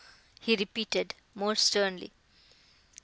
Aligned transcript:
he 0.39 0.55
repeated, 0.55 1.13
more 1.35 1.53
sternly. 1.53 2.11